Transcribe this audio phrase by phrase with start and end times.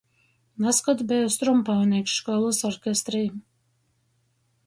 [0.63, 3.21] Nazkod beju strumpaunīks školys orkestrī.